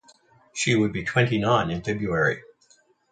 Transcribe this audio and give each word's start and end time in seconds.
She 0.55 0.73
would 0.75 0.91
be 0.93 1.03
twenty-nine 1.03 1.69
in 1.69 1.83
February. 1.83 2.41